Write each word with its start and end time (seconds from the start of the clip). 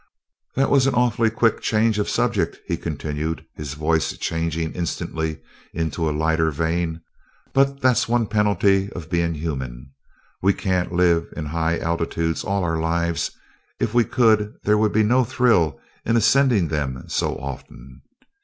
"That 0.55 0.71
was 0.71 0.87
an 0.87 0.95
awfully 0.95 1.29
quick 1.29 1.61
change 1.61 1.99
of 1.99 2.09
subject," 2.09 2.57
he 2.65 2.75
continued, 2.75 3.45
his 3.53 3.75
voice 3.75 4.17
changing 4.17 4.73
instantly 4.73 5.41
into 5.75 6.09
a 6.09 6.09
lighter 6.09 6.49
vein, 6.49 7.01
"but 7.53 7.81
that's 7.81 8.09
one 8.09 8.25
penalty 8.25 8.89
of 8.93 9.11
being 9.11 9.35
human. 9.35 9.91
We 10.41 10.53
can't 10.53 10.91
live 10.91 11.31
in 11.37 11.45
high 11.45 11.77
altitudes 11.77 12.43
all 12.43 12.63
our 12.63 12.79
lives 12.79 13.29
if 13.79 13.93
we 13.93 14.03
could 14.03 14.55
there 14.63 14.79
would 14.79 14.91
be 14.91 15.03
no 15.03 15.23
thrill 15.23 15.79
in 16.03 16.17
ascending 16.17 16.69
them 16.69 17.03
so 17.07 17.35
often. 17.37 18.01